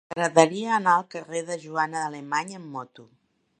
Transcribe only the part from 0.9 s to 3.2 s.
al carrer de Joana Alemany amb moto.